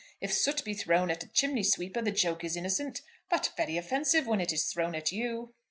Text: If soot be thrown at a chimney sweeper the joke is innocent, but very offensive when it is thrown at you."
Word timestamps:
If 0.19 0.33
soot 0.33 0.63
be 0.65 0.73
thrown 0.73 1.11
at 1.11 1.23
a 1.23 1.27
chimney 1.27 1.61
sweeper 1.61 2.01
the 2.01 2.09
joke 2.09 2.43
is 2.43 2.57
innocent, 2.57 3.03
but 3.29 3.51
very 3.55 3.77
offensive 3.77 4.25
when 4.25 4.41
it 4.41 4.51
is 4.51 4.65
thrown 4.65 4.95
at 4.95 5.11
you." 5.11 5.53